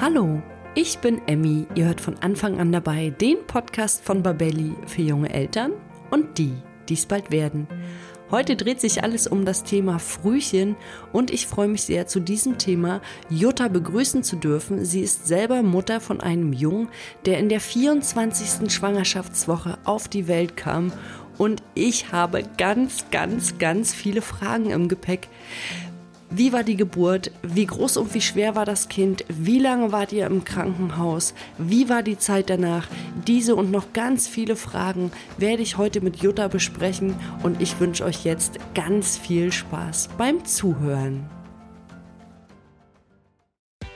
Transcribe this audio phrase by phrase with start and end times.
[0.00, 0.40] Hallo,
[0.74, 1.66] ich bin Emmy.
[1.74, 5.72] Ihr hört von Anfang an dabei den Podcast von Babelli für junge Eltern
[6.10, 6.54] und die,
[6.88, 7.68] die es bald werden.
[8.30, 10.74] Heute dreht sich alles um das Thema Frühchen
[11.12, 14.86] und ich freue mich sehr, zu diesem Thema Jutta begrüßen zu dürfen.
[14.86, 16.88] Sie ist selber Mutter von einem Jungen,
[17.26, 18.72] der in der 24.
[18.72, 20.94] Schwangerschaftswoche auf die Welt kam
[21.36, 25.28] und ich habe ganz, ganz, ganz viele Fragen im Gepäck.
[26.32, 27.32] Wie war die Geburt?
[27.42, 29.24] Wie groß und wie schwer war das Kind?
[29.28, 31.34] Wie lange wart ihr im Krankenhaus?
[31.58, 32.86] Wie war die Zeit danach?
[33.26, 38.04] Diese und noch ganz viele Fragen werde ich heute mit Jutta besprechen und ich wünsche
[38.04, 41.28] euch jetzt ganz viel Spaß beim Zuhören.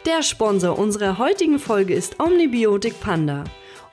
[0.04, 3.44] Der Sponsor unserer heutigen Folge ist Omnibiotik Panda.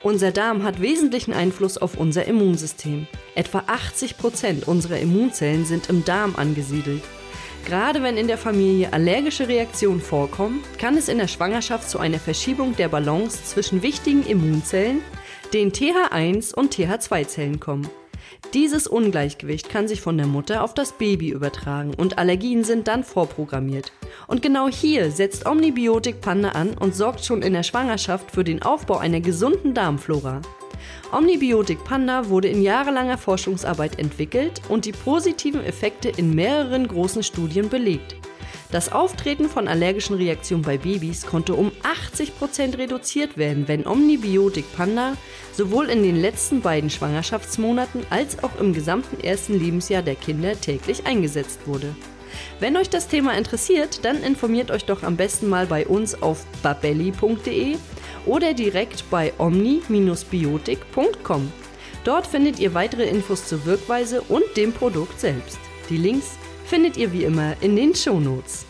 [0.02, 3.06] Unser Darm hat wesentlichen Einfluss auf unser Immunsystem.
[3.36, 7.02] Etwa 80 Prozent unserer Immunzellen sind im Darm angesiedelt.
[7.64, 12.18] Gerade wenn in der Familie allergische Reaktionen vorkommen, kann es in der Schwangerschaft zu einer
[12.18, 15.00] Verschiebung der Balance zwischen wichtigen Immunzellen,
[15.54, 17.88] den TH1 und TH2-Zellen kommen.
[18.54, 23.04] Dieses Ungleichgewicht kann sich von der Mutter auf das Baby übertragen und Allergien sind dann
[23.04, 23.92] vorprogrammiert.
[24.26, 28.62] Und genau hier setzt Omnibiotik Panda an und sorgt schon in der Schwangerschaft für den
[28.62, 30.42] Aufbau einer gesunden Darmflora.
[31.12, 37.68] Omnibiotik Panda wurde in jahrelanger Forschungsarbeit entwickelt und die positiven Effekte in mehreren großen Studien
[37.68, 38.16] belegt.
[38.70, 45.12] Das Auftreten von allergischen Reaktionen bei Babys konnte um 80% reduziert werden, wenn Omnibiotik Panda
[45.52, 51.06] sowohl in den letzten beiden Schwangerschaftsmonaten als auch im gesamten ersten Lebensjahr der Kinder täglich
[51.06, 51.94] eingesetzt wurde.
[52.58, 56.46] Wenn euch das Thema interessiert, dann informiert euch doch am besten mal bei uns auf
[56.62, 57.76] babelli.de
[58.26, 61.52] oder direkt bei omni-biotik.com.
[62.04, 65.58] Dort findet ihr weitere Infos zur Wirkweise und dem Produkt selbst.
[65.88, 68.66] Die Links findet ihr wie immer in den Shownotes.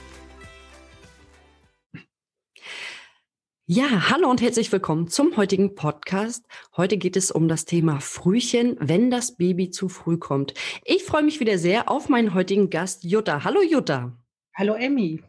[3.66, 6.44] Ja, hallo und herzlich willkommen zum heutigen Podcast.
[6.76, 10.52] Heute geht es um das Thema Frühchen, wenn das Baby zu früh kommt.
[10.84, 13.44] Ich freue mich wieder sehr auf meinen heutigen Gast Jutta.
[13.44, 14.12] Hallo Jutta.
[14.54, 15.22] Hallo Emmy.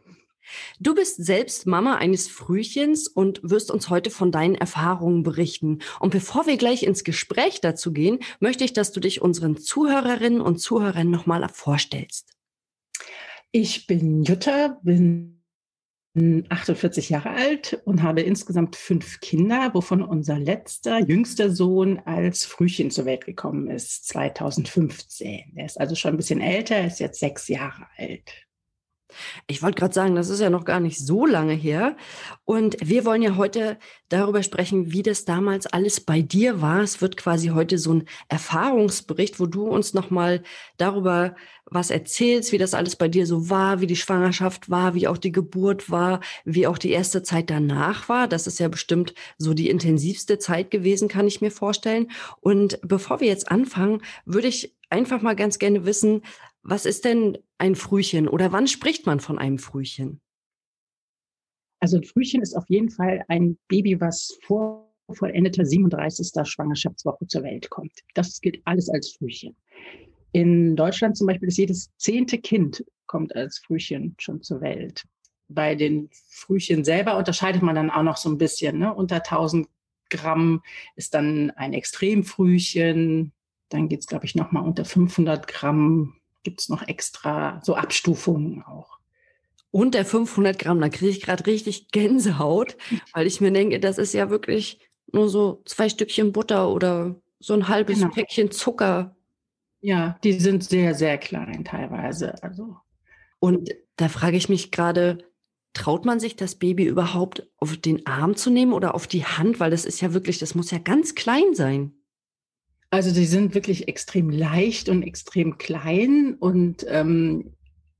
[0.80, 5.80] Du bist selbst Mama eines Frühchens und wirst uns heute von deinen Erfahrungen berichten.
[6.00, 10.40] Und bevor wir gleich ins Gespräch dazu gehen, möchte ich, dass du dich unseren Zuhörerinnen
[10.40, 12.32] und Zuhörern nochmal vorstellst.
[13.52, 15.34] Ich bin Jutta, bin
[16.16, 22.92] 48 Jahre alt und habe insgesamt fünf Kinder, wovon unser letzter, jüngster Sohn als Frühchen
[22.92, 25.54] zur Welt gekommen ist, 2015.
[25.56, 28.30] Er ist also schon ein bisschen älter, ist jetzt sechs Jahre alt.
[29.46, 31.96] Ich wollte gerade sagen, das ist ja noch gar nicht so lange her.
[32.44, 33.78] Und wir wollen ja heute
[34.08, 36.80] darüber sprechen, wie das damals alles bei dir war.
[36.80, 40.42] Es wird quasi heute so ein Erfahrungsbericht, wo du uns nochmal
[40.76, 45.08] darüber was erzählst, wie das alles bei dir so war, wie die Schwangerschaft war, wie
[45.08, 48.28] auch die Geburt war, wie auch die erste Zeit danach war.
[48.28, 52.10] Das ist ja bestimmt so die intensivste Zeit gewesen, kann ich mir vorstellen.
[52.40, 56.22] Und bevor wir jetzt anfangen, würde ich einfach mal ganz gerne wissen,
[56.64, 60.20] was ist denn ein Frühchen oder wann spricht man von einem Frühchen?
[61.78, 66.32] Also ein Frühchen ist auf jeden Fall ein Baby, was vor vollendeter 37.
[66.48, 67.92] Schwangerschaftswoche zur Welt kommt.
[68.14, 69.54] Das gilt alles als Frühchen.
[70.32, 75.04] In Deutschland zum Beispiel ist jedes zehnte Kind kommt als Frühchen schon zur Welt.
[75.48, 78.78] Bei den Frühchen selber unterscheidet man dann auch noch so ein bisschen.
[78.78, 78.92] Ne?
[78.94, 79.68] Unter 1000
[80.08, 80.62] Gramm
[80.96, 83.32] ist dann ein Extremfrühchen.
[83.68, 88.62] Dann geht es, glaube ich, nochmal unter 500 Gramm gibt es noch extra so Abstufungen
[88.62, 88.98] auch.
[89.72, 92.76] Unter 500 Gramm, da kriege ich gerade richtig Gänsehaut,
[93.12, 94.78] weil ich mir denke, das ist ja wirklich
[95.12, 98.12] nur so zwei Stückchen Butter oder so ein halbes genau.
[98.12, 99.16] Päckchen Zucker.
[99.80, 102.40] Ja, die sind sehr, sehr klein teilweise.
[102.42, 102.76] Also.
[103.38, 105.18] Und da frage ich mich gerade,
[105.74, 109.60] traut man sich das Baby überhaupt auf den Arm zu nehmen oder auf die Hand?
[109.60, 111.92] Weil das ist ja wirklich, das muss ja ganz klein sein.
[112.94, 117.54] Also die sind wirklich extrem leicht und extrem klein und ähm,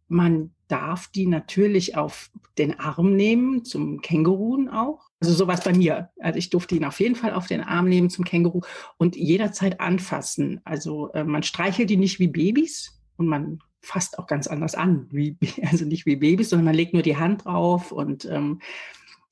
[0.06, 5.10] man darf die natürlich auf den Arm nehmen, zum Känguruen auch.
[5.18, 6.10] Also sowas bei mir.
[6.20, 8.60] Also ich durfte ihn auf jeden Fall auf den Arm nehmen zum Känguru
[8.96, 10.60] und jederzeit anfassen.
[10.64, 15.08] Also äh, man streichelt die nicht wie Babys und man fasst auch ganz anders an.
[15.10, 15.36] Wie,
[15.68, 18.60] also nicht wie Babys, sondern man legt nur die Hand drauf und ähm,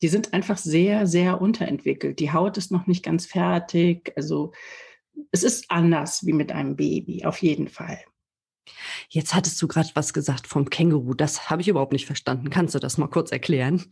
[0.03, 2.19] die sind einfach sehr, sehr unterentwickelt.
[2.19, 4.13] Die Haut ist noch nicht ganz fertig.
[4.17, 4.51] Also
[5.31, 7.99] es ist anders wie mit einem Baby, auf jeden Fall.
[9.09, 11.15] Jetzt hattest du gerade was gesagt vom Känguru.
[11.15, 12.51] Das habe ich überhaupt nicht verstanden.
[12.51, 13.85] Kannst du das mal kurz erklären?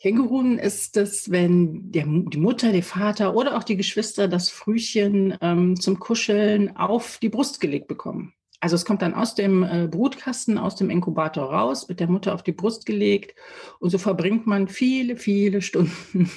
[0.00, 5.36] Känguruen ist es, wenn der, die Mutter, der Vater oder auch die Geschwister das Frühchen
[5.40, 8.34] ähm, zum Kuscheln auf die Brust gelegt bekommen.
[8.60, 12.34] Also es kommt dann aus dem äh, Brutkasten, aus dem Inkubator raus, wird der Mutter
[12.34, 13.34] auf die Brust gelegt
[13.80, 16.30] und so verbringt man viele, viele Stunden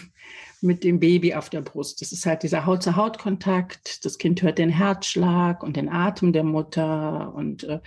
[0.62, 2.02] mit dem Baby auf der Brust.
[2.02, 4.06] Das ist halt dieser Haut-zu-Haut-Kontakt.
[4.06, 7.80] Das Kind hört den Herzschlag und den Atem der Mutter und äh,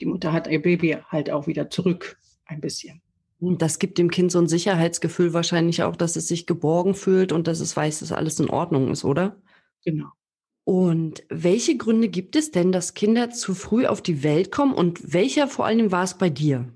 [0.00, 3.02] die Mutter hat ihr Baby halt auch wieder zurück ein bisschen.
[3.40, 7.46] Das gibt dem Kind so ein Sicherheitsgefühl wahrscheinlich auch, dass es sich geborgen fühlt und
[7.46, 9.40] dass es weiß, dass alles in Ordnung ist, oder?
[9.84, 10.08] Genau.
[10.64, 15.14] Und welche Gründe gibt es denn, dass Kinder zu früh auf die Welt kommen und
[15.14, 16.68] welcher vor allem war es bei dir?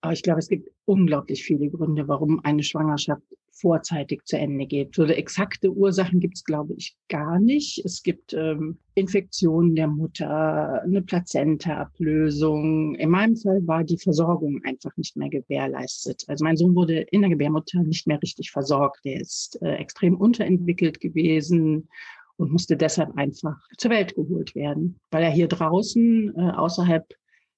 [0.00, 3.22] Aber ich glaube, es gibt unglaublich viele Gründe, warum eine Schwangerschaft
[3.60, 4.94] vorzeitig zu Ende geht.
[4.94, 7.84] So exakte Ursachen gibt es, glaube ich, gar nicht.
[7.84, 12.94] Es gibt ähm, Infektionen der Mutter, eine Plazentaablösung.
[12.94, 16.24] In meinem Fall war die Versorgung einfach nicht mehr gewährleistet.
[16.28, 19.00] Also mein Sohn wurde in der Gebärmutter nicht mehr richtig versorgt.
[19.04, 21.88] Er ist äh, extrem unterentwickelt gewesen
[22.36, 27.06] und musste deshalb einfach zur Welt geholt werden, weil er hier draußen äh, außerhalb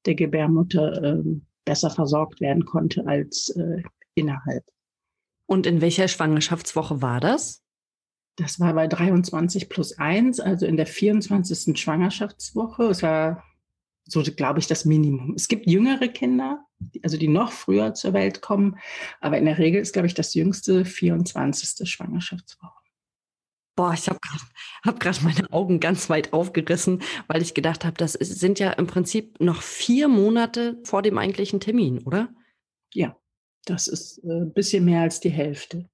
[0.07, 1.23] der Gebärmutter äh,
[1.65, 3.83] besser versorgt werden konnte als äh,
[4.15, 4.65] innerhalb.
[5.49, 7.65] Und in welcher Schwangerschaftswoche war das?
[8.37, 11.81] Das war bei 23 plus 1, also in der 24.
[11.81, 12.85] Schwangerschaftswoche.
[12.85, 13.43] Es war
[14.05, 15.33] so, glaube ich, das Minimum.
[15.35, 16.67] Es gibt jüngere Kinder,
[17.03, 18.79] also die noch früher zur Welt kommen,
[19.21, 21.91] aber in der Regel ist, glaube ich, das jüngste 24.
[21.91, 22.83] Schwangerschaftswoche.
[23.75, 24.19] Boah, ich habe
[24.85, 28.87] hab gerade meine Augen ganz weit aufgerissen, weil ich gedacht habe, das sind ja im
[28.87, 32.29] Prinzip noch vier Monate vor dem eigentlichen Termin, oder?
[32.93, 33.17] Ja.
[33.69, 35.89] Das ist ein äh, bisschen mehr als die Hälfte.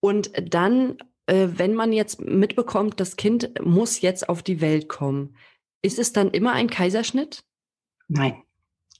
[0.00, 5.36] Und dann, äh, wenn man jetzt mitbekommt, das Kind muss jetzt auf die Welt kommen,
[5.82, 7.44] ist es dann immer ein Kaiserschnitt?
[8.06, 8.42] Nein.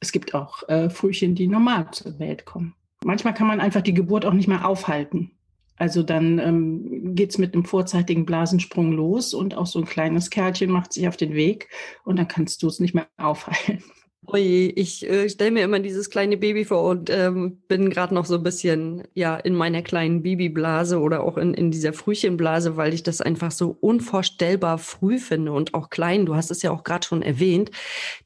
[0.01, 2.75] Es gibt auch äh, Frühchen, die normal zur Welt kommen.
[3.05, 5.33] Manchmal kann man einfach die Geburt auch nicht mehr aufhalten.
[5.77, 10.31] Also dann ähm, geht es mit einem vorzeitigen Blasensprung los und auch so ein kleines
[10.31, 11.69] Kerlchen macht sich auf den Weg
[12.05, 13.85] und dann kannst du es nicht mehr aufhalten.
[14.31, 18.27] Oje, ich äh, stelle mir immer dieses kleine Baby vor und ähm, bin gerade noch
[18.27, 22.93] so ein bisschen ja in meiner kleinen Babyblase oder auch in, in dieser Frühchenblase, weil
[22.93, 26.27] ich das einfach so unvorstellbar früh finde und auch klein.
[26.27, 27.71] Du hast es ja auch gerade schon erwähnt.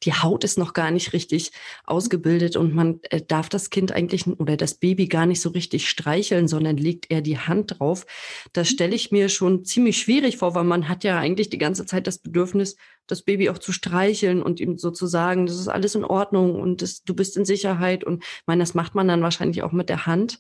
[0.03, 1.53] Die Haut ist noch gar nicht richtig
[1.85, 5.89] ausgebildet und man äh, darf das Kind eigentlich oder das Baby gar nicht so richtig
[5.89, 8.07] streicheln, sondern legt eher die Hand drauf.
[8.53, 11.87] Das stelle ich mir schon ziemlich schwierig vor, weil man hat ja eigentlich die ganze
[11.87, 12.77] Zeit das Bedürfnis,
[13.07, 17.03] das Baby auch zu streicheln und ihm sozusagen, das ist alles in Ordnung und das,
[17.03, 18.05] du bist in Sicherheit.
[18.05, 20.39] Und ich meine, das macht man dann wahrscheinlich auch mit der Hand.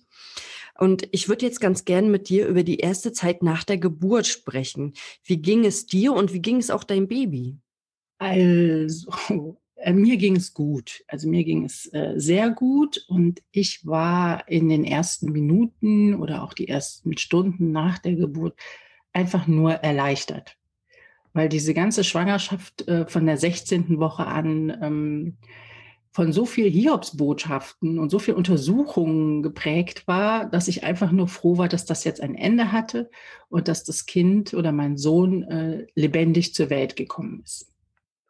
[0.78, 4.26] Und ich würde jetzt ganz gern mit dir über die erste Zeit nach der Geburt
[4.26, 4.94] sprechen.
[5.24, 7.58] Wie ging es dir und wie ging es auch deinem Baby?
[8.18, 9.12] Also,
[9.76, 11.04] äh, mir ging es gut.
[11.08, 16.42] Also mir ging es äh, sehr gut und ich war in den ersten Minuten oder
[16.42, 18.58] auch die ersten Stunden nach der Geburt
[19.12, 20.56] einfach nur erleichtert
[21.32, 23.98] weil diese ganze Schwangerschaft äh, von der 16.
[23.98, 25.38] Woche an ähm,
[26.12, 31.56] von so viel Hiobsbotschaften und so viel Untersuchungen geprägt war, dass ich einfach nur froh
[31.56, 33.10] war, dass das jetzt ein Ende hatte
[33.48, 37.72] und dass das Kind oder mein Sohn äh, lebendig zur Welt gekommen ist.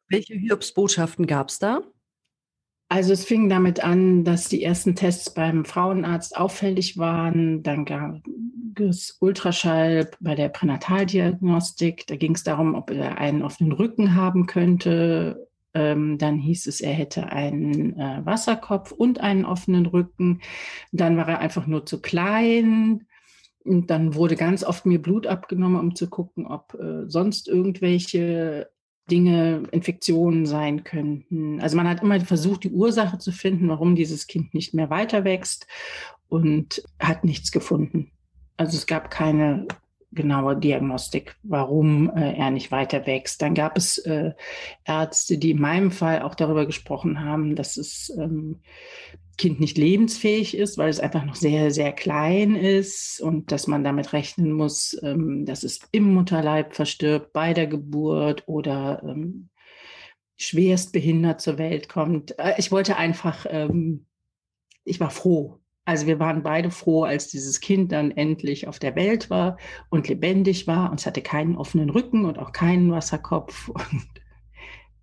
[0.08, 1.82] Welche Hiobsbotschaften gab es da?
[2.93, 7.62] Also es fing damit an, dass die ersten Tests beim Frauenarzt auffällig waren.
[7.62, 8.21] Dann gab
[8.79, 12.06] es Ultraschall bei der Pränataldiagnostik.
[12.06, 15.49] Da ging es darum, ob er einen offenen Rücken haben könnte.
[15.73, 20.43] Ähm, dann hieß es, er hätte einen äh, Wasserkopf und einen offenen Rücken.
[20.93, 23.06] Dann war er einfach nur zu klein.
[23.65, 28.69] Und dann wurde ganz oft mir Blut abgenommen, um zu gucken, ob äh, sonst irgendwelche
[29.11, 31.61] Dinge, Infektionen sein könnten.
[31.61, 35.25] Also man hat immer versucht, die Ursache zu finden, warum dieses Kind nicht mehr weiter
[35.25, 35.66] wächst
[36.28, 38.11] und hat nichts gefunden.
[38.56, 39.66] Also es gab keine
[40.12, 43.42] genaue Diagnostik, warum äh, er nicht weiter wächst.
[43.42, 44.33] Dann gab es äh,
[44.85, 48.61] Ärzte, die in meinem Fall auch darüber gesprochen haben, dass das ähm,
[49.38, 53.83] Kind nicht lebensfähig ist, weil es einfach noch sehr, sehr klein ist und dass man
[53.83, 59.49] damit rechnen muss, ähm, dass es im Mutterleib verstirbt, bei der Geburt oder ähm,
[60.37, 62.38] schwerst behindert zur Welt kommt.
[62.38, 64.07] Äh, ich wollte einfach, ähm,
[64.85, 68.95] ich war froh, also wir waren beide froh, als dieses Kind dann endlich auf der
[68.95, 69.59] Welt war
[69.91, 73.69] und lebendig war und es hatte keinen offenen Rücken und auch keinen Wasserkopf.
[73.75, 74.07] Und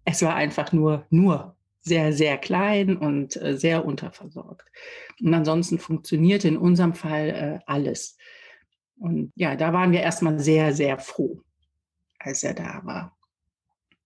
[0.06, 4.68] es war einfach nur, nur sehr, sehr klein und äh, sehr unterversorgt.
[5.22, 8.18] Und ansonsten funktionierte in unserem Fall äh, alles.
[8.98, 11.42] Und ja, da waren wir erstmal sehr, sehr froh,
[12.18, 13.18] als er da war.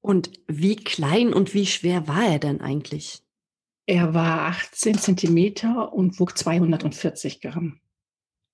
[0.02, 3.24] Und wie klein und wie schwer war er denn eigentlich?
[3.86, 7.80] Er war 18 Zentimeter und wog 240 Gramm.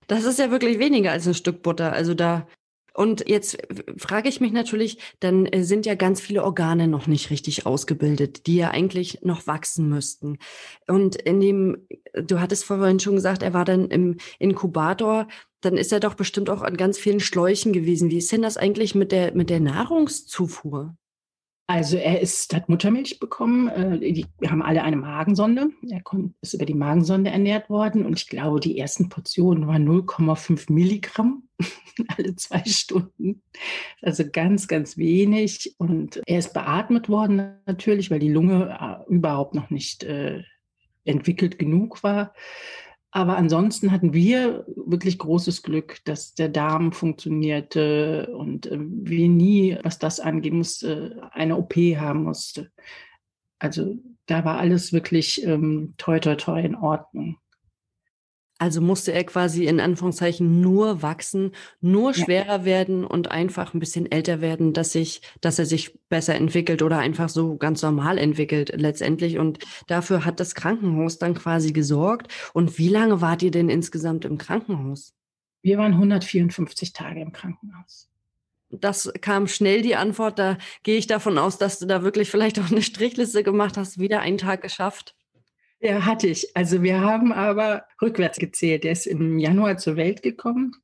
[0.07, 1.93] Das ist ja wirklich weniger als ein Stück Butter.
[1.93, 2.47] Also da
[2.95, 3.57] Und jetzt
[3.97, 8.47] frage ich mich natürlich, dann äh, sind ja ganz viele Organe noch nicht richtig ausgebildet,
[8.47, 10.39] die ja eigentlich noch wachsen müssten.
[10.87, 15.27] Und in dem, du hattest vorhin schon gesagt, er war dann im Inkubator,
[15.61, 18.09] dann ist er doch bestimmt auch an ganz vielen Schläuchen gewesen.
[18.09, 20.95] Wie ist denn das eigentlich mit der, mit der Nahrungszufuhr?
[21.69, 23.67] Also er ist, hat Muttermilch bekommen.
[23.67, 25.69] Äh, die, wir haben alle eine Magensonde.
[25.87, 26.01] Er
[26.41, 31.43] ist über die Magensonde ernährt worden und ich glaube, die ersten Portionen waren 0,5 Milligramm
[32.17, 33.43] alle zwei Stunden.
[34.01, 35.75] Also ganz, ganz wenig.
[35.77, 40.41] Und er ist beatmet worden natürlich, weil die Lunge äh, überhaupt noch nicht äh,
[41.05, 42.33] entwickelt genug war.
[43.11, 49.77] Aber ansonsten hatten wir wirklich großes Glück, dass der Darm funktionierte und äh, wir nie,
[49.83, 52.71] was das angeht, musste, eine OP haben musste.
[53.57, 53.97] Also
[54.27, 57.37] da war alles wirklich ähm, toi, toi, toi in Ordnung.
[58.59, 62.65] Also musste er quasi in Anführungszeichen nur wachsen, nur schwerer ja.
[62.65, 66.99] werden und einfach ein bisschen älter werden, dass sich, dass er sich besser entwickelt oder
[66.99, 69.39] einfach so ganz normal entwickelt letztendlich.
[69.39, 72.33] Und dafür hat das Krankenhaus dann quasi gesorgt.
[72.53, 75.13] Und wie lange wart ihr denn insgesamt im Krankenhaus?
[75.61, 78.09] Wir waren 154 Tage im Krankenhaus.
[78.71, 80.37] Das kam schnell die Antwort.
[80.37, 83.99] Da gehe ich davon aus, dass du da wirklich vielleicht auch eine Strichliste gemacht hast,
[83.99, 85.15] wieder einen Tag geschafft.
[85.81, 86.55] Ja, hatte ich.
[86.55, 88.83] Also wir haben aber rückwärts gezählt.
[88.83, 90.75] Der ist im Januar zur Welt gekommen.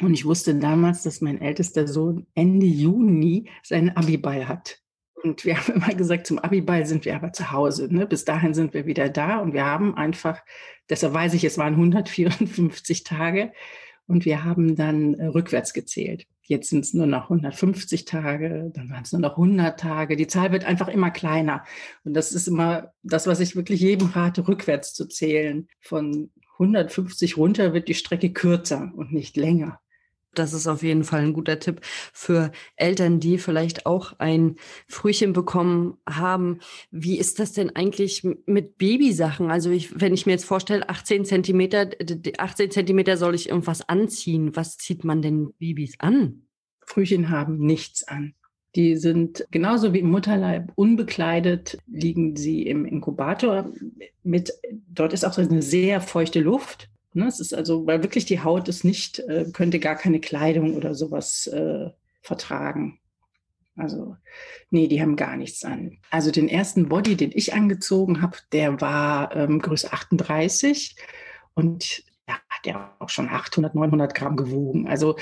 [0.00, 4.80] Und ich wusste damals, dass mein ältester Sohn Ende Juni seinen Abiball hat.
[5.22, 7.94] Und wir haben immer gesagt, zum Abiball sind wir aber zu Hause.
[7.94, 8.06] Ne?
[8.06, 9.38] Bis dahin sind wir wieder da.
[9.38, 10.40] Und wir haben einfach,
[10.88, 13.52] deshalb weiß ich, es waren 154 Tage.
[14.10, 16.26] Und wir haben dann äh, rückwärts gezählt.
[16.42, 20.16] Jetzt sind es nur noch 150 Tage, dann waren es nur noch 100 Tage.
[20.16, 21.62] Die Zahl wird einfach immer kleiner.
[22.02, 25.68] Und das ist immer das, was ich wirklich jedem rate, rückwärts zu zählen.
[25.78, 29.78] Von 150 runter wird die Strecke kürzer und nicht länger.
[30.34, 31.80] Das ist auf jeden Fall ein guter Tipp
[32.12, 34.56] für Eltern, die vielleicht auch ein
[34.86, 36.60] Frühchen bekommen haben.
[36.90, 39.50] Wie ist das denn eigentlich mit Babysachen?
[39.50, 41.90] Also ich, wenn ich mir jetzt vorstelle, 18 Zentimeter,
[42.38, 44.54] 18 Zentimeter soll ich irgendwas anziehen.
[44.54, 46.42] Was zieht man denn Babys an?
[46.86, 48.34] Frühchen haben nichts an.
[48.76, 53.72] Die sind genauso wie im Mutterleib unbekleidet, liegen sie im Inkubator
[54.22, 54.52] mit,
[54.88, 56.88] dort ist auch so eine sehr feuchte Luft.
[57.12, 60.76] Ne, es ist also, weil wirklich die Haut ist nicht, äh, könnte gar keine Kleidung
[60.76, 61.90] oder sowas äh,
[62.22, 63.00] vertragen.
[63.76, 64.16] Also,
[64.70, 65.98] nee, die haben gar nichts an.
[66.10, 70.96] Also den ersten Body, den ich angezogen habe, der war ähm, Größe 38
[71.54, 74.86] und ja, hat ja auch schon 800, 900 Gramm gewogen.
[74.86, 75.16] Also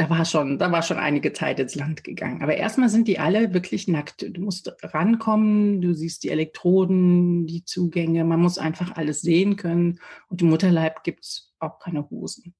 [0.00, 2.42] da war schon, da war schon einige Zeit ins Land gegangen.
[2.42, 4.24] Aber erstmal sind die alle wirklich nackt.
[4.34, 10.00] Du musst rankommen, du siehst die Elektroden, die Zugänge, man muss einfach alles sehen können.
[10.28, 12.54] Und im Mutterleib gibt es auch keine Hosen.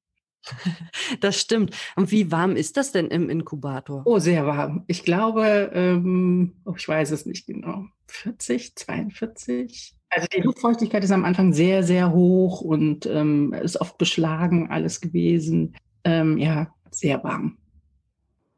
[1.21, 1.75] Das stimmt.
[1.97, 4.03] Und wie warm ist das denn im Inkubator?
[4.05, 4.85] Oh, sehr warm.
[4.87, 9.95] Ich glaube, ähm, oh, ich weiß es nicht genau, 40, 42.
[10.11, 15.01] Also die Luftfeuchtigkeit ist am Anfang sehr, sehr hoch und ähm, ist oft beschlagen alles
[15.01, 15.75] gewesen.
[16.05, 17.57] Ähm, ja, sehr warm.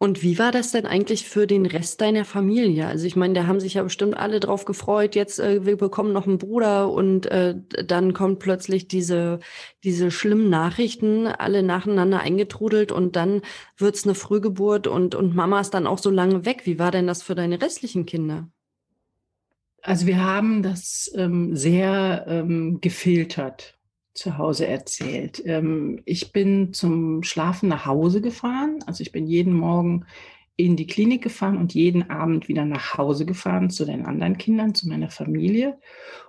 [0.03, 2.89] Und wie war das denn eigentlich für den Rest deiner Familie?
[2.89, 6.13] Also ich meine, da haben sich ja bestimmt alle drauf gefreut, jetzt äh, wir bekommen
[6.13, 7.55] noch einen Bruder und äh,
[7.87, 9.39] dann kommt plötzlich diese,
[9.85, 13.43] diese schlimmen Nachrichten, alle nacheinander eingetrudelt und dann
[13.77, 16.63] wird's eine Frühgeburt und, und Mama ist dann auch so lange weg.
[16.65, 18.49] Wie war denn das für deine restlichen Kinder?
[19.83, 23.79] Also wir haben das ähm, sehr ähm, gefiltert
[24.15, 25.43] zu Hause erzählt.
[25.45, 28.79] Ähm, ich bin zum Schlafen nach Hause gefahren.
[28.87, 30.05] Also ich bin jeden Morgen
[30.57, 34.75] in die Klinik gefahren und jeden Abend wieder nach Hause gefahren zu den anderen Kindern,
[34.75, 35.79] zu meiner Familie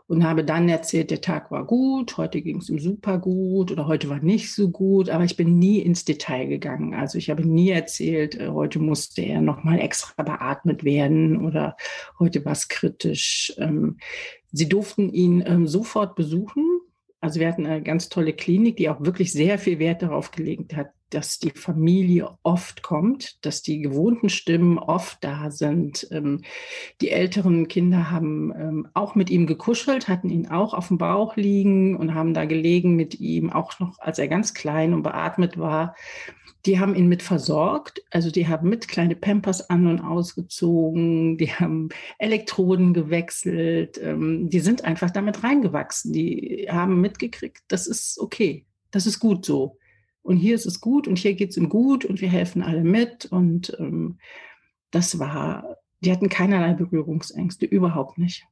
[0.07, 3.87] und habe dann erzählt, der Tag war gut, heute ging es ihm super gut oder
[3.87, 6.93] heute war nicht so gut, aber ich bin nie ins Detail gegangen.
[6.93, 11.75] Also ich habe nie erzählt, äh, heute musste er nochmal extra beatmet werden oder
[12.19, 13.53] heute war es kritisch.
[13.57, 13.97] Ähm,
[14.51, 16.63] sie durften ihn ähm, sofort besuchen
[17.23, 20.75] also wir hatten eine ganz tolle Klinik, die auch wirklich sehr viel Wert darauf gelegt
[20.75, 26.05] hat, dass die Familie oft kommt, dass die gewohnten Stimmen oft da sind.
[26.11, 26.41] Ähm,
[26.99, 31.37] die älteren Kinder haben ähm, auch mit ihm gekuschelt, hatten ihn auch auf dem Bauch
[31.37, 35.57] liegen und haben da gelegen mit ihm, auch noch als er ganz klein und beatmet
[35.57, 35.95] war.
[36.65, 41.51] Die haben ihn mit versorgt, also die haben mit kleine Pampers an und ausgezogen, die
[41.51, 41.89] haben
[42.19, 49.05] Elektroden gewechselt, ähm, die sind einfach damit reingewachsen, die haben mitgekriegt, das ist okay, das
[49.05, 49.77] ist gut so.
[50.23, 52.83] Und hier ist es gut und hier geht es ihm gut und wir helfen alle
[52.83, 53.25] mit.
[53.25, 54.19] Und ähm,
[54.89, 58.45] das war, die hatten keinerlei Berührungsängste, überhaupt nicht.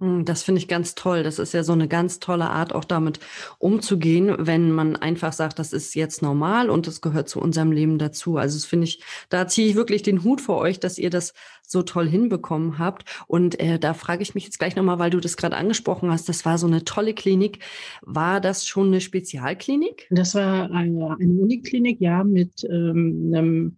[0.00, 1.22] Hm, das finde ich ganz toll.
[1.22, 3.20] Das ist ja so eine ganz tolle Art, auch damit
[3.58, 7.98] umzugehen, wenn man einfach sagt, das ist jetzt normal und das gehört zu unserem Leben
[7.98, 8.38] dazu.
[8.38, 11.34] Also das finde ich, da ziehe ich wirklich den Hut vor euch, dass ihr das
[11.66, 13.04] so toll hinbekommen habt.
[13.26, 16.28] Und äh, da frage ich mich jetzt gleich nochmal, weil du das gerade angesprochen hast,
[16.28, 17.60] das war so eine tolle Klinik.
[18.02, 20.08] War das schon eine Spezialklinik?
[20.10, 23.76] Das war eine, eine Uniklinik, ja, mit ähm, einem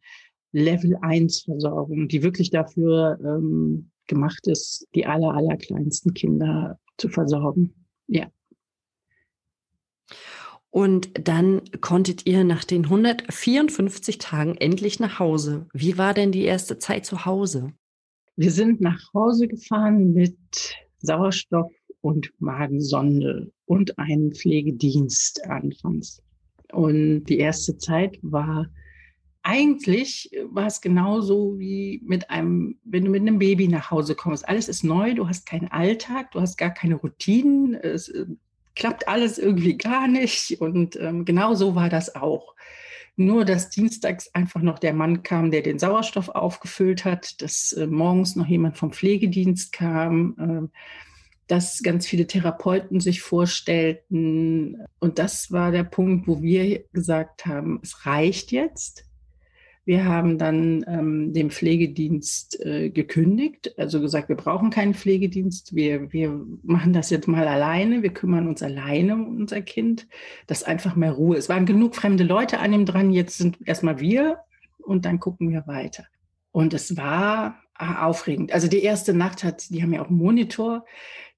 [0.52, 7.75] Level 1 Versorgung, die wirklich dafür ähm, gemacht ist, die aller, allerkleinsten Kinder zu versorgen.
[8.07, 8.28] Ja.
[10.71, 15.66] Und dann konntet ihr nach den 154 Tagen endlich nach Hause.
[15.73, 17.73] Wie war denn die erste Zeit zu Hause?
[18.37, 20.37] Wir sind nach Hause gefahren mit
[20.99, 26.23] Sauerstoff und Magensonde und einem Pflegedienst anfangs.
[26.73, 28.66] Und die erste Zeit war
[29.42, 34.49] eigentlich war es genauso wie mit einem, wenn du mit einem Baby nach Hause kommst.
[34.49, 38.26] Alles ist neu, du hast keinen Alltag, du hast gar keine Routinen, es äh,
[38.76, 40.61] klappt alles irgendwie gar nicht.
[40.61, 42.54] Und ähm, genau so war das auch.
[43.16, 47.87] Nur, dass dienstags einfach noch der Mann kam, der den Sauerstoff aufgefüllt hat, dass äh,
[47.87, 50.78] morgens noch jemand vom Pflegedienst kam, äh,
[51.49, 54.78] dass ganz viele Therapeuten sich vorstellten.
[55.00, 59.04] Und das war der Punkt, wo wir gesagt haben, es reicht jetzt
[59.85, 66.12] wir haben dann ähm, dem Pflegedienst äh, gekündigt, also gesagt, wir brauchen keinen Pflegedienst, wir,
[66.12, 70.07] wir machen das jetzt mal alleine, wir kümmern uns alleine um unser Kind,
[70.47, 71.37] dass einfach mehr Ruhe.
[71.37, 74.39] Es waren genug fremde Leute an ihm dran, jetzt sind erstmal wir
[74.79, 76.07] und dann gucken wir weiter.
[76.53, 78.53] Und es war ah, aufregend.
[78.53, 80.85] Also die erste Nacht hat, die haben ja auch einen Monitor.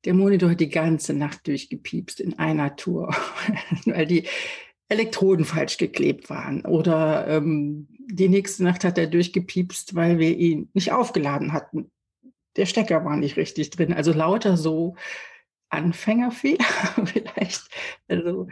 [0.05, 3.15] Der Monitor hat die ganze Nacht durchgepiepst in einer Tour,
[3.87, 4.25] weil die
[4.89, 10.69] Elektroden falsch geklebt waren oder ähm, die nächste Nacht hat er durchgepiepst, weil wir ihn
[10.75, 11.91] nicht aufgeladen hatten.
[12.57, 13.93] Der Stecker war nicht richtig drin.
[13.93, 14.97] Also lauter so
[15.69, 16.65] Anfängerfehler
[17.05, 17.69] vielleicht.
[18.09, 18.49] Also,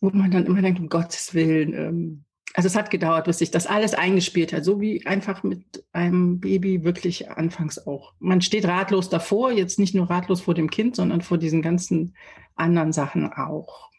[0.00, 1.72] wo man dann immer denkt, um Gottes Willen.
[1.74, 5.84] Ähm, also es hat gedauert, bis sich das alles eingespielt hat, so wie einfach mit
[5.92, 8.14] einem Baby wirklich anfangs auch.
[8.20, 12.14] Man steht ratlos davor, jetzt nicht nur ratlos vor dem Kind, sondern vor diesen ganzen
[12.54, 13.90] anderen Sachen auch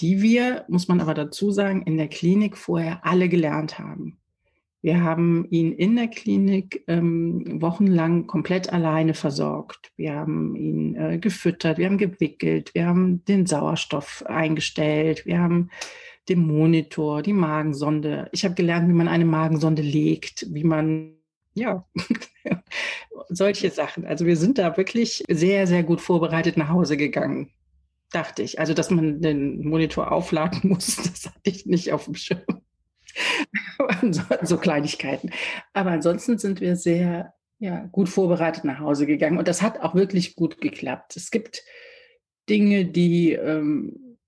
[0.00, 4.18] die wir, muss man aber dazu sagen, in der Klinik vorher alle gelernt haben.
[4.82, 9.92] Wir haben ihn in der Klinik ähm, wochenlang komplett alleine versorgt.
[9.96, 15.70] Wir haben ihn äh, gefüttert, wir haben gewickelt, wir haben den Sauerstoff eingestellt, wir haben
[16.28, 18.28] den Monitor, die Magensonde.
[18.32, 21.14] Ich habe gelernt, wie man eine Magensonde legt, wie man,
[21.54, 21.86] ja,
[23.30, 24.04] solche Sachen.
[24.04, 27.48] Also wir sind da wirklich sehr, sehr gut vorbereitet nach Hause gegangen
[28.10, 28.58] dachte ich.
[28.58, 32.40] Also, dass man den Monitor aufladen muss, das hatte ich nicht auf dem Schirm.
[34.42, 35.30] so, Kleinigkeiten.
[35.72, 39.38] Aber ansonsten sind wir sehr ja, gut vorbereitet nach Hause gegangen.
[39.38, 41.16] Und das hat auch wirklich gut geklappt.
[41.16, 41.62] Es gibt
[42.48, 44.18] Dinge, die, ähm,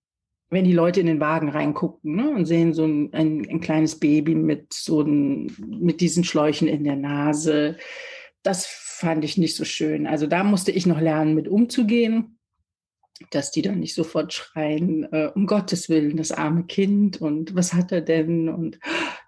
[0.48, 3.98] wenn die Leute in den Wagen reingucken ne, und sehen so ein, ein, ein kleines
[3.98, 7.76] Baby mit so ein, mit diesen Schläuchen in der Nase,
[8.42, 10.06] das fand ich nicht so schön.
[10.06, 12.35] Also da musste ich noch lernen, mit umzugehen
[13.30, 17.72] dass die dann nicht sofort schreien, äh, um Gottes Willen, das arme Kind und was
[17.72, 18.78] hat er denn und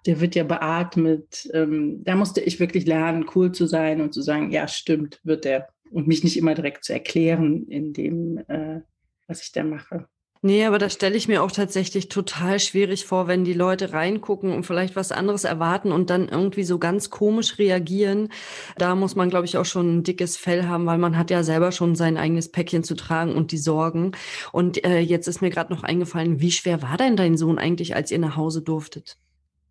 [0.05, 1.49] der wird ja beatmet.
[1.53, 5.45] Ähm, da musste ich wirklich lernen, cool zu sein und zu sagen, ja, stimmt, wird
[5.45, 5.69] er.
[5.91, 8.81] Und mich nicht immer direkt zu erklären in dem, äh,
[9.27, 10.07] was ich da mache.
[10.41, 14.53] Nee, aber das stelle ich mir auch tatsächlich total schwierig vor, wenn die Leute reingucken
[14.53, 18.29] und vielleicht was anderes erwarten und dann irgendwie so ganz komisch reagieren.
[18.77, 21.43] Da muss man, glaube ich, auch schon ein dickes Fell haben, weil man hat ja
[21.43, 24.13] selber schon sein eigenes Päckchen zu tragen und die Sorgen.
[24.53, 27.95] Und äh, jetzt ist mir gerade noch eingefallen, wie schwer war denn dein Sohn eigentlich,
[27.95, 29.17] als ihr nach Hause durftet?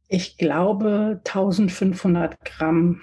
[0.07, 3.01] Ich glaube 1500 Gramm.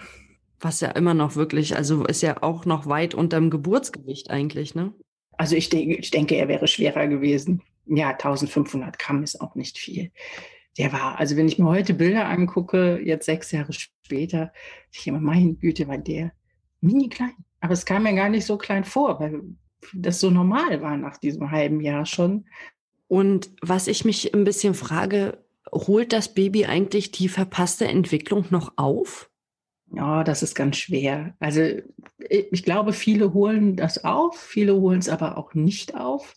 [0.59, 4.93] Was ja immer noch wirklich, also ist ja auch noch weit unterm Geburtsgewicht eigentlich, ne?
[5.37, 7.61] Also ich, denke, ich denke, er wäre schwerer gewesen.
[7.85, 10.11] Ja, 1500 Gramm ist auch nicht viel.
[10.77, 14.51] Der war, also wenn ich mir heute Bilder angucke, jetzt sechs Jahre später,
[14.91, 16.31] ich immer, meine Güte, war der
[16.81, 17.35] mini klein.
[17.61, 19.41] Aber es kam mir gar nicht so klein vor, weil
[19.93, 22.45] das so normal war nach diesem halben Jahr schon.
[23.07, 28.73] Und was ich mich ein bisschen frage, holt das Baby eigentlich die verpasste Entwicklung noch
[28.77, 29.29] auf?
[29.95, 31.35] Ja, das ist ganz schwer.
[31.39, 31.61] Also
[32.29, 36.35] ich glaube, viele holen das auf, viele holen es aber auch nicht auf.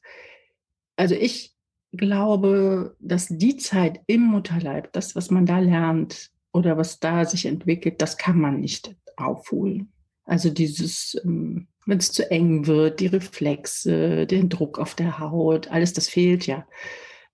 [0.96, 1.56] Also ich
[1.92, 7.46] glaube, dass die Zeit im Mutterleib, das, was man da lernt oder was da sich
[7.46, 9.92] entwickelt, das kann man nicht aufholen.
[10.24, 15.68] Also dieses, ähm, wenn es zu eng wird, die Reflexe, den Druck auf der Haut,
[15.68, 16.66] alles das fehlt ja.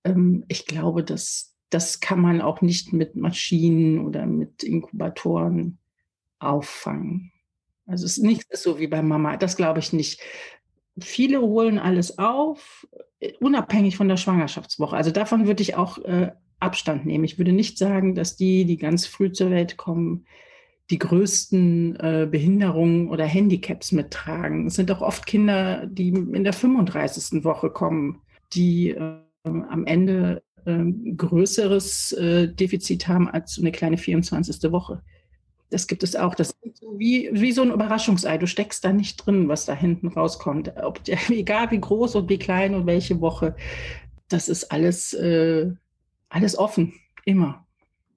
[0.05, 5.79] Ähm, ich glaube, dass das kann man auch nicht mit Maschinen oder mit Inkubatoren
[6.45, 7.33] auffangen.
[7.87, 10.21] Also es ist nicht so wie bei Mama, das glaube ich nicht.
[10.99, 12.87] Viele holen alles auf,
[13.41, 14.97] unabhängig von der Schwangerschaftswoche.
[14.97, 17.25] Also davon würde ich auch äh, Abstand nehmen.
[17.25, 20.27] Ich würde nicht sagen, dass die, die ganz früh zur Welt kommen,
[20.91, 24.67] die größten äh, Behinderungen oder Handicaps mittragen.
[24.67, 27.45] Es sind auch oft Kinder, die in der 35.
[27.45, 28.21] Woche kommen,
[28.53, 30.85] die äh, am Ende äh,
[31.17, 34.71] größeres äh, Defizit haben als eine kleine 24.
[34.73, 35.03] Woche.
[35.75, 36.37] Das gibt es auch.
[36.37, 38.39] Das ist wie, wie so ein Überraschungsei.
[38.39, 40.73] Du steckst da nicht drin, was da hinten rauskommt.
[40.77, 43.57] Ob, egal wie groß und wie klein und welche Woche.
[44.29, 45.73] Das ist alles, äh,
[46.29, 47.67] alles offen, immer.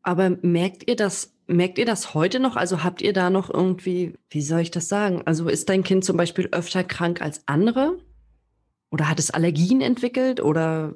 [0.04, 2.58] Aber merkt ihr das Merkt ihr das heute noch?
[2.58, 5.22] Also habt ihr da noch irgendwie, wie soll ich das sagen?
[5.24, 7.98] Also ist dein Kind zum Beispiel öfter krank als andere?
[8.90, 10.42] Oder hat es Allergien entwickelt?
[10.42, 10.96] Oder?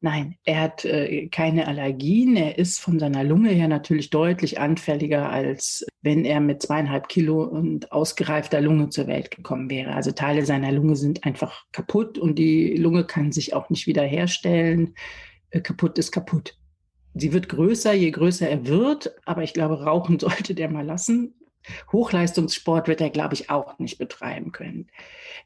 [0.00, 2.36] Nein, er hat äh, keine Allergien.
[2.36, 7.42] Er ist von seiner Lunge her natürlich deutlich anfälliger, als wenn er mit zweieinhalb Kilo
[7.42, 9.94] und ausgereifter Lunge zur Welt gekommen wäre.
[9.94, 14.94] Also Teile seiner Lunge sind einfach kaputt und die Lunge kann sich auch nicht wiederherstellen.
[15.50, 16.56] Äh, kaputt ist kaputt
[17.14, 21.34] sie wird größer, je größer er wird, aber ich glaube, Rauchen sollte der mal lassen.
[21.92, 24.88] Hochleistungssport wird er, glaube ich, auch nicht betreiben können.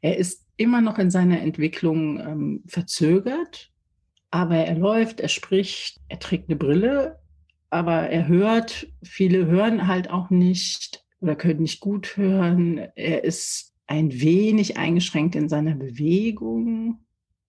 [0.01, 3.71] Er ist immer noch in seiner Entwicklung ähm, verzögert,
[4.31, 7.19] aber er läuft, er spricht, er trägt eine Brille,
[7.69, 12.77] aber er hört, viele hören halt auch nicht oder können nicht gut hören.
[12.95, 17.05] Er ist ein wenig eingeschränkt in seiner Bewegung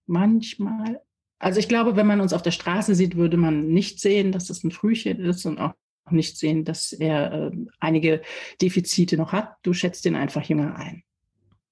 [0.06, 1.00] manchmal,
[1.38, 4.50] also ich glaube, wenn man uns auf der Straße sieht, würde man nicht sehen, dass
[4.50, 5.74] es ein Frühchen ist und auch
[6.10, 8.22] nicht sehen, dass er äh, einige
[8.60, 9.54] Defizite noch hat.
[9.62, 11.02] Du schätzt ihn einfach jünger ein.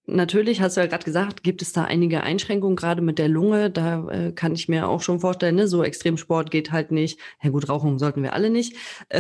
[0.09, 3.71] Natürlich, hast du ja gerade gesagt, gibt es da einige Einschränkungen, gerade mit der Lunge.
[3.71, 5.66] Da äh, kann ich mir auch schon vorstellen, ne?
[5.66, 7.19] so Extremsport geht halt nicht.
[7.42, 8.77] Ja gut, Rauchen sollten wir alle nicht.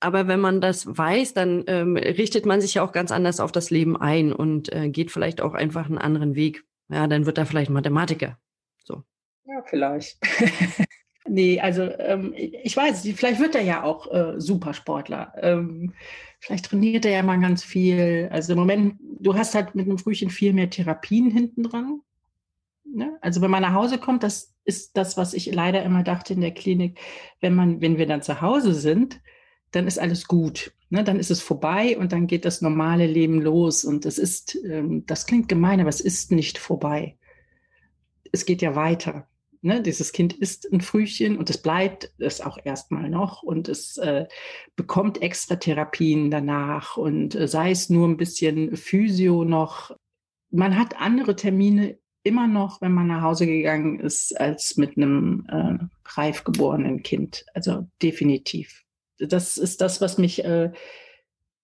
[0.00, 3.52] aber wenn man das weiß, dann ähm, richtet man sich ja auch ganz anders auf
[3.52, 6.64] das Leben ein und äh, geht vielleicht auch einfach einen anderen Weg.
[6.90, 8.38] Ja, dann wird er vielleicht Mathematiker.
[8.84, 9.02] So.
[9.46, 10.18] Ja, vielleicht.
[11.28, 15.34] nee, also ähm, ich weiß, vielleicht wird er ja auch äh, Supersportler.
[15.40, 15.92] Ähm,
[16.40, 18.28] vielleicht trainiert er ja mal ganz viel.
[18.30, 22.00] Also im Moment, du hast halt mit einem Frühchen viel mehr Therapien hinten dran.
[22.84, 23.16] Ne?
[23.20, 26.40] Also wenn man nach Hause kommt, das ist das, was ich leider immer dachte in
[26.40, 26.98] der Klinik,
[27.40, 29.20] wenn man, wenn wir dann zu Hause sind,
[29.72, 30.72] dann ist alles gut.
[30.90, 31.04] Ne?
[31.04, 33.84] Dann ist es vorbei und dann geht das normale Leben los.
[33.84, 37.16] Und es ist, ähm, das klingt gemein, aber es ist nicht vorbei.
[38.32, 39.28] Es geht ja weiter.
[39.66, 43.96] Ne, dieses Kind ist ein Frühchen und es bleibt es auch erstmal noch und es
[43.96, 44.26] äh,
[44.76, 49.90] bekommt extra Therapien danach und äh, sei es nur ein bisschen Physio noch.
[50.52, 55.44] Man hat andere Termine immer noch, wenn man nach Hause gegangen ist, als mit einem
[55.48, 57.44] äh, reif geborenen Kind.
[57.52, 58.84] Also definitiv.
[59.18, 60.70] Das ist das, was mich, äh,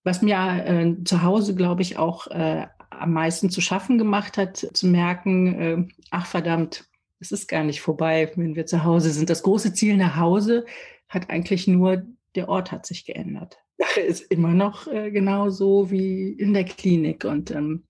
[0.03, 4.57] was mir äh, zu Hause, glaube ich, auch äh, am meisten zu schaffen gemacht hat,
[4.57, 6.89] zu merken, äh, ach verdammt,
[7.23, 9.31] es ist gar nicht vorbei, wenn wir zu Hause sind.
[9.31, 10.67] Das große Ziel nach Hause
[11.09, 12.03] hat eigentlich nur,
[12.35, 13.63] der Ort hat sich geändert.
[13.79, 17.25] Sache ist immer noch äh, genauso wie in der Klinik.
[17.25, 17.85] Und ähm,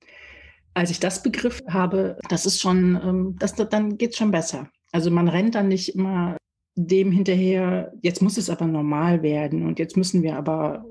[0.75, 4.71] als ich das begriffen habe, das ist schon, ähm, das, dann geht es schon besser.
[4.93, 6.37] Also man rennt dann nicht immer
[6.75, 10.85] dem hinterher, jetzt muss es aber normal werden und jetzt müssen wir aber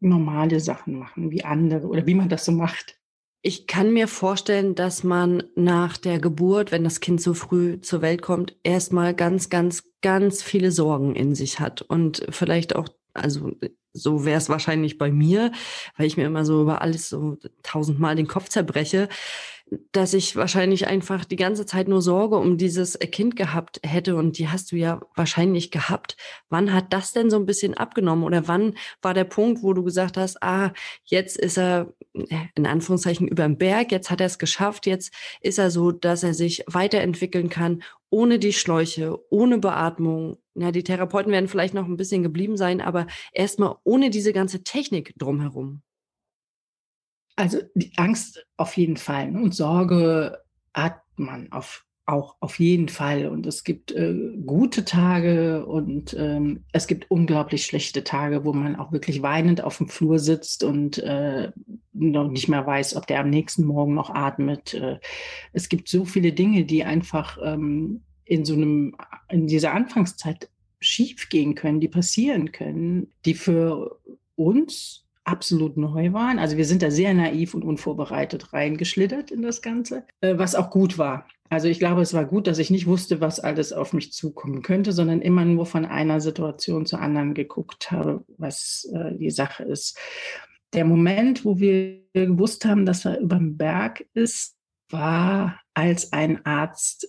[0.00, 2.98] normale Sachen machen, wie andere oder wie man das so macht.
[3.46, 8.02] Ich kann mir vorstellen, dass man nach der Geburt, wenn das Kind so früh zur
[8.02, 11.80] Welt kommt, erstmal ganz, ganz, ganz viele Sorgen in sich hat.
[11.80, 13.52] Und vielleicht auch, also
[13.92, 15.52] so wäre es wahrscheinlich bei mir,
[15.96, 19.08] weil ich mir immer so über alles so tausendmal den Kopf zerbreche
[19.90, 24.38] dass ich wahrscheinlich einfach die ganze Zeit nur Sorge um dieses Kind gehabt hätte und
[24.38, 26.16] die hast du ja wahrscheinlich gehabt.
[26.48, 29.82] Wann hat das denn so ein bisschen abgenommen oder wann war der Punkt, wo du
[29.82, 30.72] gesagt hast, ah,
[31.04, 35.12] jetzt ist er äh, in Anführungszeichen über dem Berg, jetzt hat er es geschafft, jetzt
[35.40, 40.38] ist er so, dass er sich weiterentwickeln kann, ohne die Schläuche, ohne Beatmung.
[40.54, 44.62] Ja, die Therapeuten werden vielleicht noch ein bisschen geblieben sein, aber erstmal ohne diese ganze
[44.62, 45.82] Technik drumherum.
[47.36, 49.42] Also die Angst auf jeden Fall ne?
[49.42, 50.38] und Sorge
[50.72, 53.26] hat man auf, auch auf jeden Fall.
[53.26, 58.76] Und es gibt äh, gute Tage und ähm, es gibt unglaublich schlechte Tage, wo man
[58.76, 61.52] auch wirklich weinend auf dem Flur sitzt und äh,
[61.92, 64.74] noch nicht mehr weiß, ob der am nächsten Morgen noch atmet.
[64.74, 64.98] Äh,
[65.52, 68.96] es gibt so viele Dinge, die einfach ähm, in so einem,
[69.28, 70.48] in dieser Anfangszeit
[70.80, 73.98] schief gehen können, die passieren können, die für
[74.36, 76.38] uns absolut neu waren.
[76.38, 80.70] Also wir sind da sehr naiv und unvorbereitet reingeschlittert in das Ganze, äh, was auch
[80.70, 81.26] gut war.
[81.48, 84.62] Also ich glaube, es war gut, dass ich nicht wusste, was alles auf mich zukommen
[84.62, 89.64] könnte, sondern immer nur von einer Situation zur anderen geguckt habe, was äh, die Sache
[89.64, 89.98] ist.
[90.72, 94.56] der Moment, wo wir gewusst haben, dass er über dem Berg ist,
[94.90, 97.08] war, als ein Arzt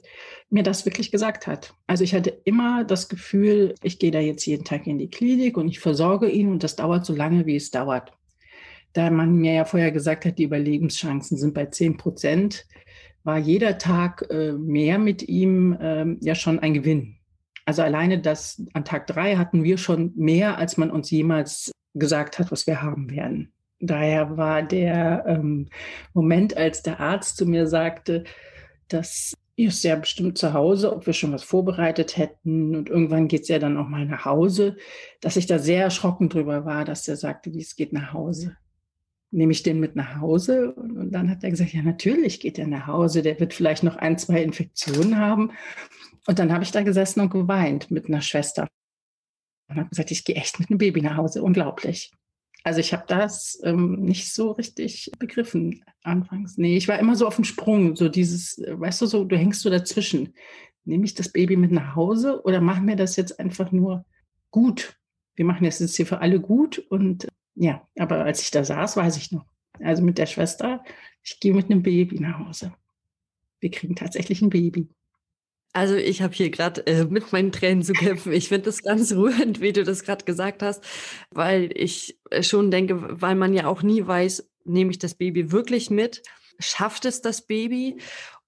[0.49, 1.73] mir das wirklich gesagt hat.
[1.87, 5.57] Also ich hatte immer das Gefühl, ich gehe da jetzt jeden Tag in die Klinik
[5.57, 8.13] und ich versorge ihn und das dauert so lange, wie es dauert.
[8.93, 12.65] Da man mir ja vorher gesagt hat, die Überlebenschancen sind bei 10 Prozent,
[13.23, 17.17] war jeder Tag äh, mehr mit ihm äh, ja schon ein Gewinn.
[17.65, 22.39] Also alleine das an Tag drei hatten wir schon mehr, als man uns jemals gesagt
[22.39, 23.51] hat, was wir haben werden.
[23.79, 25.67] Daher war der ähm,
[26.13, 28.23] Moment, als der Arzt zu mir sagte,
[28.87, 29.33] dass
[29.65, 33.47] ist ja bestimmt zu Hause, ob wir schon was vorbereitet hätten und irgendwann geht es
[33.47, 34.77] ja dann auch mal nach Hause,
[35.19, 38.55] dass ich da sehr erschrocken drüber war, dass er sagte, dies geht nach Hause.
[39.31, 40.73] Nehme ich den mit nach Hause?
[40.73, 43.23] Und dann hat er gesagt, ja, natürlich geht er nach Hause.
[43.23, 45.51] Der wird vielleicht noch ein, zwei Infektionen haben.
[46.27, 48.69] Und dann habe ich da gesessen und geweint mit einer Schwester.
[49.69, 51.43] Und habe gesagt, ich gehe echt mit einem Baby nach Hause.
[51.43, 52.11] Unglaublich.
[52.67, 56.57] Also ich habe das ähm, nicht so richtig begriffen anfangs.
[56.57, 59.37] Nee, ich war immer so auf dem Sprung, so dieses, äh, weißt du, so, du
[59.37, 60.33] hängst so dazwischen.
[60.83, 64.03] Nehme ich das Baby mit nach Hause oder machen wir das jetzt einfach nur
[64.51, 64.97] gut?
[65.35, 68.97] Wir machen das jetzt hier für alle gut und ja, aber als ich da saß,
[68.97, 69.45] weiß ich noch.
[69.79, 70.83] Also mit der Schwester,
[71.23, 72.73] ich gehe mit einem Baby nach Hause.
[73.61, 74.89] Wir kriegen tatsächlich ein Baby.
[75.77, 78.33] Also ich habe hier gerade äh, mit meinen Tränen zu kämpfen.
[78.33, 80.83] Ich finde das ganz rührend, wie du das gerade gesagt hast,
[81.29, 85.51] weil ich äh, schon denke, weil man ja auch nie weiß, nehme ich das Baby
[85.51, 86.23] wirklich mit?
[86.59, 87.97] Schafft es das Baby?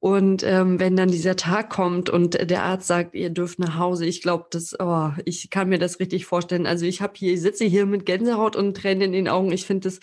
[0.02, 4.06] Und ähm, wenn dann dieser Tag kommt und der Arzt sagt, ihr dürft nach Hause,
[4.06, 6.66] ich glaube, das, oh, ich kann mir das richtig vorstellen.
[6.68, 9.52] Also ich habe hier, ich sitze hier mit Gänsehaut und Tränen in den Augen.
[9.52, 10.00] Ich finde es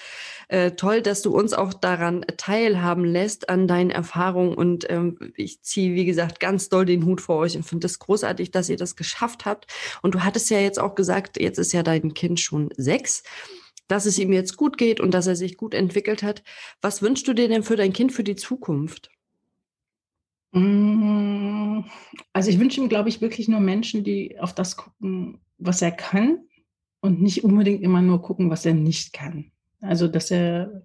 [0.49, 4.55] äh, toll, dass du uns auch daran teilhaben lässt an deinen Erfahrungen.
[4.55, 7.99] Und ähm, ich ziehe, wie gesagt, ganz doll den Hut vor euch und finde es
[7.99, 9.73] großartig, dass ihr das geschafft habt.
[10.03, 13.23] Und du hattest ja jetzt auch gesagt, jetzt ist ja dein Kind schon sechs
[13.89, 16.43] dass es ihm jetzt gut geht und dass er sich gut entwickelt hat.
[16.81, 19.11] Was wünschst du dir denn für dein Kind für die Zukunft?
[20.53, 21.81] Mm,
[22.33, 25.93] also ich wünsche ihm, glaube ich, wirklich nur Menschen, die auf das gucken, was er
[25.93, 26.39] kann
[27.01, 29.53] und nicht unbedingt immer nur gucken, was er nicht kann.
[29.81, 30.83] Also dass er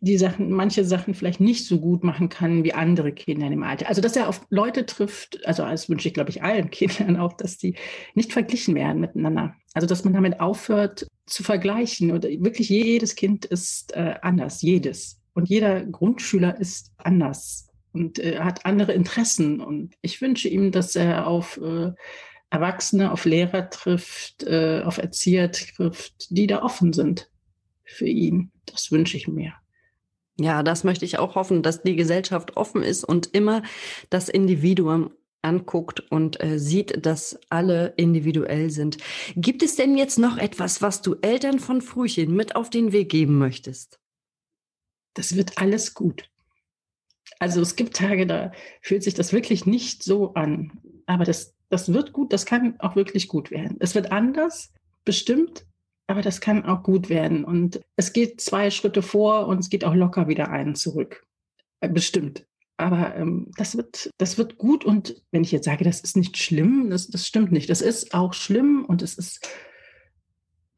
[0.00, 3.62] die Sachen, manche Sachen vielleicht nicht so gut machen kann wie andere Kinder in dem
[3.62, 3.88] Alter.
[3.88, 7.32] Also dass er auf Leute trifft, also das wünsche ich, glaube ich, allen Kindern auch,
[7.32, 7.74] dass die
[8.14, 9.54] nicht verglichen werden miteinander.
[9.74, 12.12] Also dass man damit aufhört zu vergleichen.
[12.12, 15.20] Oder wirklich jedes Kind ist äh, anders, jedes.
[15.34, 19.60] Und jeder Grundschüler ist anders und äh, hat andere Interessen.
[19.60, 21.92] Und ich wünsche ihm, dass er auf äh,
[22.50, 27.30] Erwachsene, auf Lehrer trifft, äh, auf Erzieher trifft, die da offen sind
[27.84, 28.50] für ihn.
[28.66, 29.54] Das wünsche ich mir.
[30.40, 33.62] Ja, das möchte ich auch hoffen, dass die Gesellschaft offen ist und immer
[34.08, 35.10] das Individuum
[35.42, 38.98] anguckt und äh, sieht, dass alle individuell sind.
[39.36, 43.08] Gibt es denn jetzt noch etwas, was du Eltern von Frühchen mit auf den Weg
[43.08, 44.00] geben möchtest?
[45.14, 46.30] Das wird alles gut.
[47.40, 50.72] Also es gibt Tage, da fühlt sich das wirklich nicht so an.
[51.06, 53.76] Aber das, das wird gut, das kann auch wirklich gut werden.
[53.80, 54.72] Es wird anders,
[55.04, 55.66] bestimmt,
[56.08, 57.44] aber das kann auch gut werden.
[57.44, 61.24] Und es geht zwei Schritte vor und es geht auch locker wieder einen zurück.
[61.80, 62.46] Äh, bestimmt.
[62.78, 64.84] Aber ähm, das, wird, das wird gut.
[64.84, 67.68] Und wenn ich jetzt sage, das ist nicht schlimm, das, das stimmt nicht.
[67.68, 69.48] Das ist auch schlimm und es ist,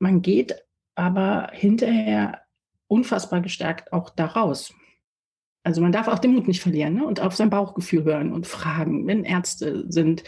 [0.00, 0.56] man geht
[0.96, 2.42] aber hinterher
[2.88, 4.74] unfassbar gestärkt auch daraus.
[5.62, 7.06] Also man darf auch den Mut nicht verlieren ne?
[7.06, 10.24] und auf sein Bauchgefühl hören und fragen, wenn Ärzte sind,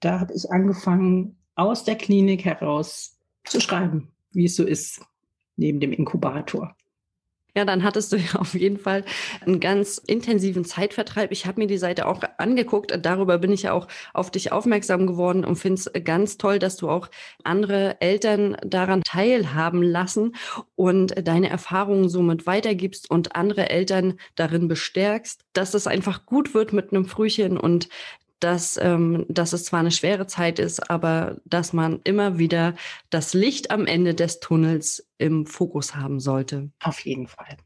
[0.00, 5.00] Da habe ich angefangen, aus der Klinik heraus zu schreiben, wie es so ist
[5.56, 6.74] neben dem Inkubator.
[7.54, 9.04] Ja, dann hattest du ja auf jeden Fall
[9.44, 11.32] einen ganz intensiven Zeitvertreib.
[11.32, 12.98] Ich habe mir die Seite auch angeguckt.
[13.02, 16.76] Darüber bin ich ja auch auf dich aufmerksam geworden und finde es ganz toll, dass
[16.76, 17.10] du auch
[17.44, 20.34] andere Eltern daran teilhaben lassen
[20.76, 26.72] und deine Erfahrungen somit weitergibst und andere Eltern darin bestärkst, dass es einfach gut wird
[26.72, 27.88] mit einem Frühchen und
[28.42, 32.74] dass, ähm, dass es zwar eine schwere Zeit ist, aber dass man immer wieder
[33.10, 36.70] das Licht am Ende des Tunnels im Fokus haben sollte.
[36.80, 37.56] Auf jeden Fall.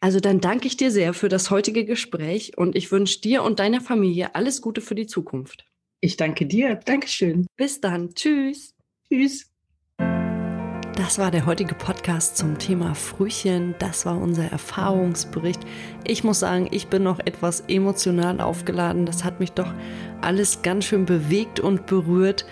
[0.00, 3.58] Also dann danke ich dir sehr für das heutige Gespräch und ich wünsche dir und
[3.58, 5.64] deiner Familie alles Gute für die Zukunft.
[6.00, 6.74] Ich danke dir.
[6.76, 7.46] Dankeschön.
[7.56, 8.14] Bis dann.
[8.14, 8.74] Tschüss.
[9.08, 9.53] Tschüss.
[10.96, 13.74] Das war der heutige Podcast zum Thema Frühchen.
[13.80, 15.60] Das war unser Erfahrungsbericht.
[16.04, 19.04] Ich muss sagen, ich bin noch etwas emotional aufgeladen.
[19.04, 19.72] Das hat mich doch
[20.20, 22.46] alles ganz schön bewegt und berührt.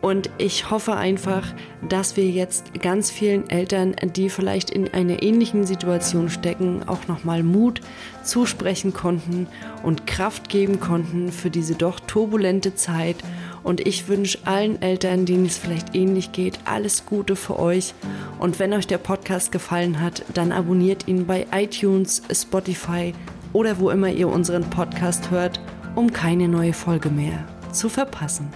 [0.00, 1.42] Und ich hoffe einfach,
[1.88, 7.42] dass wir jetzt ganz vielen Eltern, die vielleicht in einer ähnlichen Situation stecken, auch nochmal
[7.42, 7.80] Mut
[8.22, 9.48] zusprechen konnten
[9.82, 13.16] und Kraft geben konnten für diese doch turbulente Zeit.
[13.64, 17.92] Und ich wünsche allen Eltern, denen es vielleicht ähnlich geht, alles Gute für euch.
[18.38, 23.12] Und wenn euch der Podcast gefallen hat, dann abonniert ihn bei iTunes, Spotify
[23.52, 25.60] oder wo immer ihr unseren Podcast hört,
[25.96, 28.48] um keine neue Folge mehr zu verpassen.